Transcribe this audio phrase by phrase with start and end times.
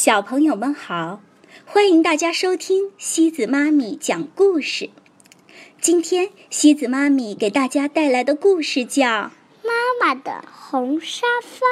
[0.00, 1.20] 小朋友们好，
[1.66, 4.90] 欢迎大家收听西子妈咪讲故事。
[5.80, 9.06] 今天西子妈咪给大家带来的故事叫
[9.64, 11.66] 《妈妈的红沙发》。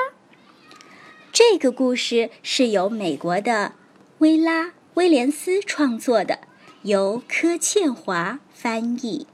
[1.31, 3.75] 这个故事是由美国的
[4.19, 4.65] 薇拉·
[4.95, 6.41] 威廉斯创作的，
[6.83, 9.29] 由柯倩华翻译。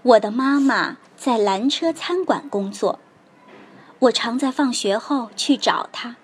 [0.00, 2.98] 我的妈妈在蓝车餐馆工作，
[3.98, 6.16] 我常在放学后去找她。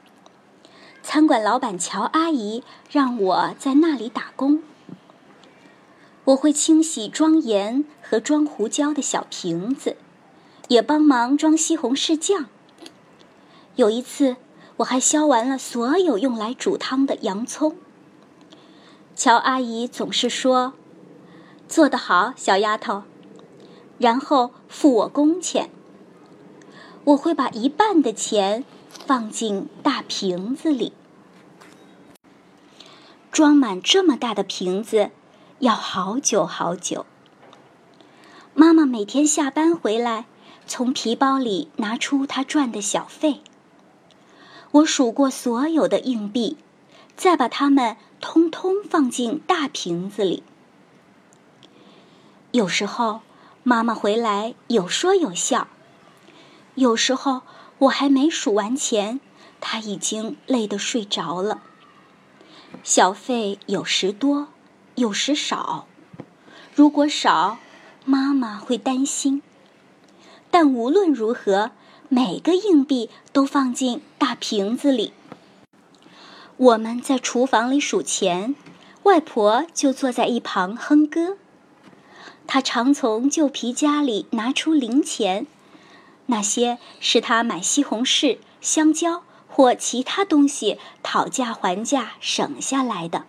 [1.02, 4.62] 餐馆老板乔阿姨让我在那里打工。
[6.24, 9.96] 我会清洗装盐和装胡椒的小瓶子，
[10.68, 12.46] 也帮忙装西红柿酱。
[13.74, 14.36] 有一次，
[14.76, 17.76] 我还削完了所有用来煮汤的洋葱。
[19.16, 20.74] 乔阿姨总是说
[21.68, 23.02] ：“做得好，小丫头。”
[23.98, 25.70] 然后付我工钱。
[27.04, 28.64] 我会把一半的钱。
[29.04, 30.92] 放进大瓶子里，
[33.32, 35.10] 装满这么大的瓶子
[35.58, 37.04] 要好久好久。
[38.54, 40.26] 妈妈每天下班回来，
[40.66, 43.40] 从皮包里拿出她赚的小费。
[44.70, 46.56] 我数过所有的硬币，
[47.16, 50.44] 再把它们通通放进大瓶子里。
[52.52, 53.22] 有时候，
[53.64, 55.66] 妈妈回来有说有笑；
[56.76, 57.42] 有时候，
[57.82, 59.18] 我还没数完钱，
[59.60, 61.62] 他已经累得睡着了。
[62.84, 64.48] 小费有时多，
[64.94, 65.86] 有时少。
[66.74, 67.58] 如果少，
[68.04, 69.42] 妈妈会担心。
[70.48, 71.72] 但无论如何，
[72.08, 75.12] 每个硬币都放进大瓶子里。
[76.56, 78.54] 我们在厨房里数钱，
[79.02, 81.36] 外婆就坐在一旁哼歌。
[82.46, 85.48] 她常从旧皮夹里拿出零钱。
[86.26, 93.26] 那些是他买西红柿、香蕉或其他东西讨价还价省下来的。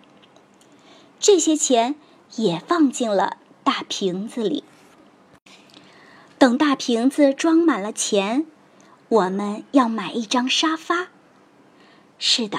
[1.20, 1.96] 这些钱
[2.36, 4.64] 也放进了大瓶子里。
[6.38, 8.46] 等大瓶子装满了钱，
[9.08, 11.08] 我们要买一张沙发。
[12.18, 12.58] 是的，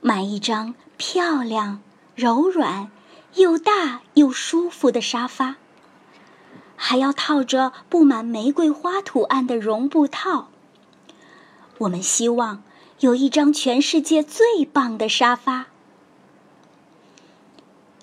[0.00, 1.80] 买一张漂亮、
[2.14, 2.90] 柔软、
[3.34, 5.56] 又大又舒服的沙发。
[6.76, 10.48] 还要套着布满玫瑰花图案的绒布套。
[11.78, 12.62] 我们希望
[13.00, 15.66] 有一张全世界最棒的沙发，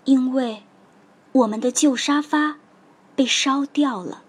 [0.05, 0.63] 因为
[1.31, 2.57] 我们的旧沙发
[3.15, 4.21] 被烧掉了。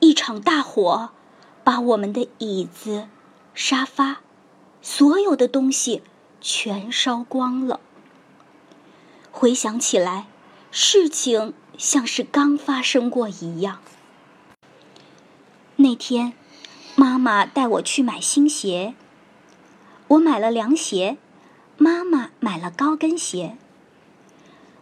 [0.00, 1.10] 一场大火
[1.62, 3.08] 把我们的椅子、
[3.54, 4.18] 沙发、
[4.82, 6.02] 所有的东西
[6.40, 7.78] 全烧光了。
[9.30, 10.26] 回想起来，
[10.70, 11.54] 事情。
[11.76, 13.80] 像是刚发生过一样。
[15.76, 16.34] 那天，
[16.94, 18.94] 妈妈带我去买新鞋。
[20.08, 21.16] 我买了凉鞋，
[21.78, 23.56] 妈妈买了高跟鞋。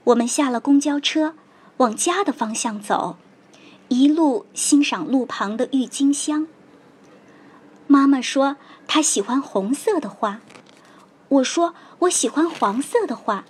[0.05, 1.35] 我们下了公交车，
[1.77, 3.17] 往家的方向走，
[3.89, 6.49] 一路欣赏路旁的郁金香。
[7.87, 10.41] 妈妈说她喜欢红色的花，
[11.29, 13.45] 我说我喜欢黄色的花。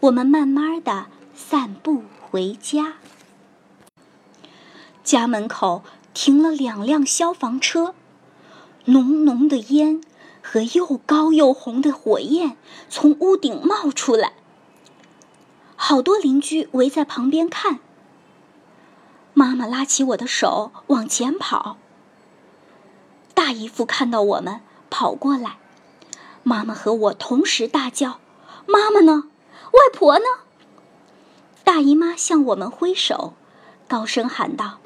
[0.00, 1.06] 我们慢慢的
[1.48, 2.04] 散步。
[2.30, 2.94] 回家，
[5.02, 5.82] 家门口
[6.14, 7.92] 停了两辆消防车，
[8.84, 10.00] 浓浓的烟
[10.40, 12.56] 和又高又红的火焰
[12.88, 14.34] 从屋顶冒出来。
[15.74, 17.80] 好多邻居围在旁边看。
[19.34, 21.78] 妈妈拉起我的手往前跑。
[23.34, 25.56] 大姨夫看到我们跑过来，
[26.44, 28.20] 妈妈和我同时大叫
[28.68, 29.24] ：“妈妈呢？
[29.72, 30.24] 外婆呢？”
[31.70, 33.34] 大姨妈向我们挥手，
[33.86, 34.80] 高声喊道：“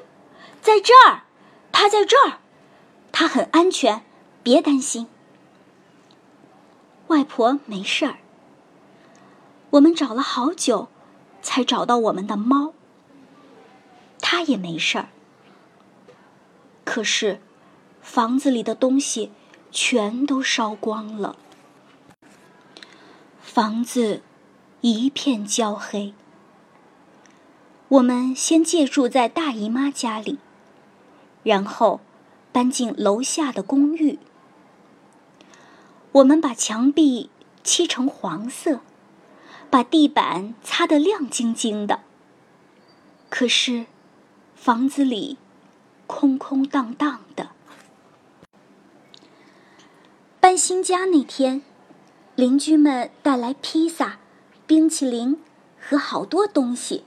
[0.61, 1.23] 在这儿，
[1.71, 2.37] 她在这儿，
[3.11, 4.05] 她很安全，
[4.43, 5.07] 别担心。”
[7.09, 8.17] 外婆没事儿。
[9.71, 10.89] 我们找了好久，
[11.41, 12.75] 才找到我们的猫。
[14.21, 15.09] 它也没事儿。
[16.83, 17.41] 可是，
[18.03, 19.31] 房子里的东西
[19.71, 21.35] 全都烧光了，
[23.41, 24.21] 房子
[24.81, 26.13] 一片焦黑。
[27.87, 30.39] 我们先借住在大姨妈家里，
[31.43, 31.99] 然后
[32.51, 34.17] 搬进楼下的公寓。
[36.13, 37.29] 我们把墙壁
[37.63, 38.79] 漆成黄色，
[39.69, 41.99] 把地板擦得亮晶晶的。
[43.29, 43.85] 可是，
[44.55, 45.37] 房子里
[46.07, 47.49] 空空荡荡的。
[50.39, 51.61] 搬新家那天，
[52.35, 54.17] 邻居们带来披萨、
[54.65, 55.39] 冰淇淋
[55.79, 57.03] 和好多东西。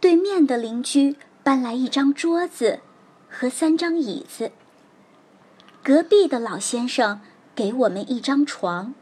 [0.00, 2.80] 对面的邻居搬来一张桌子
[3.28, 4.50] 和三张椅子。
[5.82, 7.20] 隔壁的老先生
[7.54, 8.94] 给我们一张床，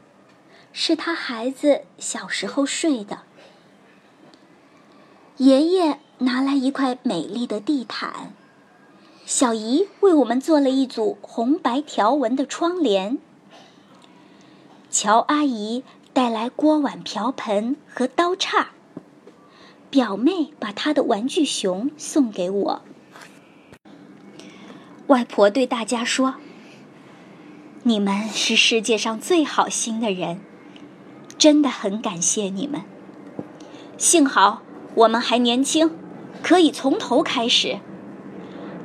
[0.73, 3.21] 是他孩子小时候睡的。
[5.37, 8.33] 爷爷拿来一块美丽的地毯，
[9.25, 13.19] 小姨为我们做了一组红白条纹的窗帘。
[14.91, 18.71] 乔阿姨带来锅碗瓢盆和刀叉。
[19.91, 22.83] 表妹把她的玩具熊送给我。
[25.07, 26.35] 外婆对大家说
[27.85, 30.41] ：“你们是世界上最好心的人，
[31.39, 32.83] 真的很感谢你们。
[33.97, 34.63] 幸好
[34.95, 35.91] 我们还年轻，
[36.43, 37.79] 可以从头开始。”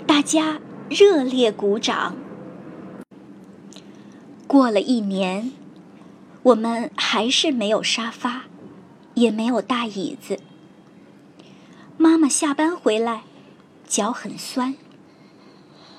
[0.08, 0.60] 大家
[0.90, 2.16] 热烈鼓掌。
[4.48, 5.52] 过了一年，
[6.44, 8.44] 我们还是没有沙发，
[9.16, 10.40] 也没有大椅子。
[12.04, 13.24] 妈妈下班回来，
[13.88, 14.76] 脚很酸。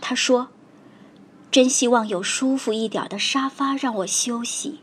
[0.02, 0.48] 她说
[1.50, 4.80] ：“真希望有舒服一点的沙发让我休息。”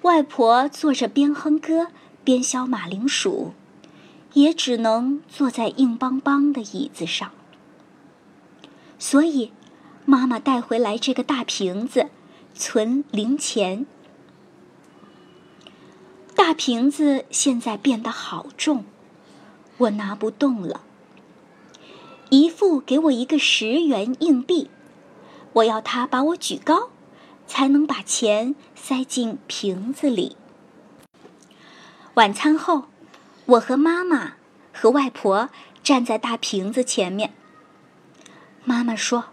[0.00, 1.88] 外婆坐着边哼歌
[2.24, 3.52] 边削马铃薯，
[4.32, 7.30] 也只能坐在硬邦邦的椅子上。
[8.98, 9.52] 所以，
[10.06, 12.08] 妈妈带回来这个大瓶子，
[12.54, 13.84] 存零钱。
[16.34, 18.86] 大瓶子现在变得好重。
[19.80, 20.82] 我拿不动了。
[22.28, 24.70] 姨父给我一个十元硬币，
[25.54, 26.90] 我要他把我举高，
[27.46, 30.36] 才能把钱塞进瓶子里。
[32.14, 32.84] 晚餐后，
[33.46, 34.34] 我和妈妈
[34.72, 35.48] 和外婆
[35.82, 37.32] 站在大瓶子前面。
[38.64, 39.26] 妈妈说：“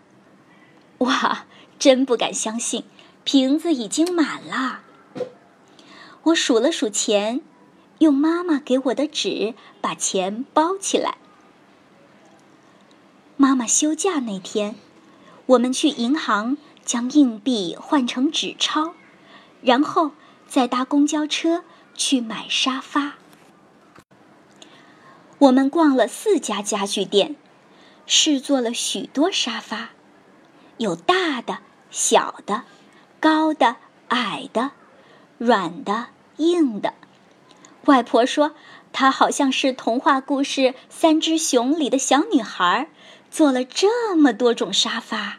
[1.00, 1.46] 哇，
[1.78, 2.86] 真不敢相信，
[3.24, 4.82] 瓶子已经满了。”
[6.24, 7.42] 我数了数钱。
[8.00, 11.18] 用妈妈给我的纸把钱包起来。
[13.36, 14.76] 妈妈休假那天，
[15.46, 18.94] 我们去银行将硬币换成纸钞，
[19.62, 20.12] 然后
[20.48, 21.64] 再搭公交车
[21.94, 23.16] 去买沙发。
[25.40, 27.36] 我们逛了四家家具店，
[28.08, 29.90] 试坐了许多沙发，
[30.78, 31.60] 有大的、
[31.92, 32.64] 小的、
[33.20, 33.76] 高的、
[34.08, 34.72] 矮的、
[35.38, 36.08] 软的、
[36.38, 36.96] 硬的。
[37.88, 38.54] 外婆说
[38.92, 42.90] ：“她好像是童话故事《三只熊》里的小女孩，
[43.32, 45.38] 做了这么多种沙发。”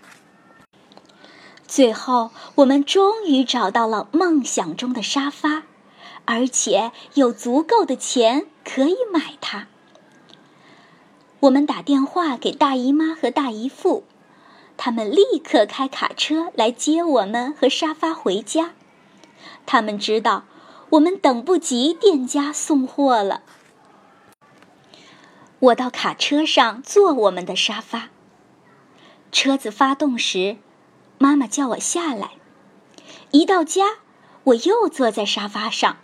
[1.69, 5.65] 最后，我们终于找到了梦想中的沙发，
[6.25, 9.67] 而且有足够的钱可以买它。
[11.41, 14.05] 我们打电话给大姨妈和大姨父，
[14.79, 18.71] 他们立刻开卡车来接我们和沙发回家。
[19.67, 20.45] 他们知道。
[20.91, 23.43] 我们等不及店家送货了。
[25.61, 28.09] 我到卡车上坐我们的沙发。
[29.31, 30.57] 车子发动时，
[31.19, 32.31] 妈妈叫我下来。
[33.33, 33.99] 一到家，
[34.45, 35.99] 我又坐在沙发上。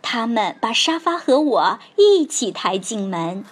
[0.00, 3.44] 他们把沙发和我一起抬进门。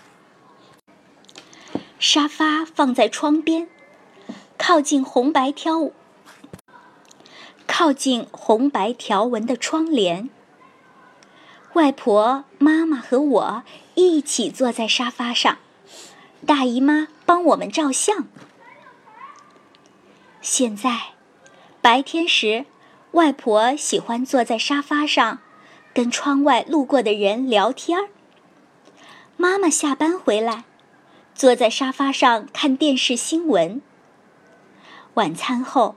[1.98, 3.68] 沙发放在窗边，
[4.56, 5.90] 靠近红白条，
[7.66, 10.30] 靠近红白条纹的窗帘。
[11.76, 13.62] 外婆、妈妈和我
[13.96, 15.58] 一起坐在沙发上，
[16.46, 18.26] 大姨妈帮我们照相。
[20.40, 21.08] 现在，
[21.82, 22.64] 白天时，
[23.10, 25.40] 外婆喜欢坐在沙发上，
[25.92, 28.08] 跟窗外路过的人聊天儿。
[29.36, 30.64] 妈妈下班回来，
[31.34, 33.82] 坐在沙发上看电视新闻。
[35.12, 35.96] 晚餐后，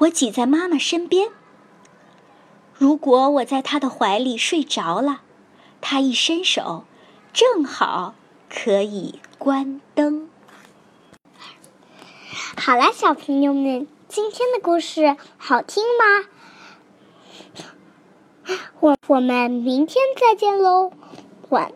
[0.00, 1.30] 我挤在妈妈身边。
[2.78, 5.22] 如果我在他的怀里睡着了，
[5.80, 6.84] 他一伸手，
[7.32, 8.14] 正好
[8.50, 10.28] 可以关灯。
[12.56, 16.26] 好啦，小朋友们，今天的故事好听吗？
[18.80, 20.92] 我我们明天再见喽，
[21.48, 21.72] 晚。